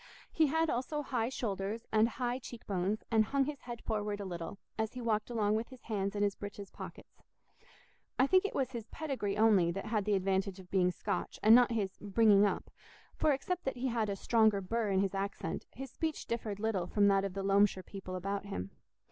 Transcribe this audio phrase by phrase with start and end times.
[0.31, 4.25] He had also high shoulders and high cheek bones and hung his head forward a
[4.25, 7.21] little, as he walked along with his hands in his breeches pockets.
[8.17, 11.53] I think it was his pedigree only that had the advantage of being Scotch, and
[11.53, 12.71] not his "bringing up";
[13.15, 16.87] for except that he had a stronger burr in his accent, his speech differed little
[16.87, 18.71] from that of the Loamshire people about him.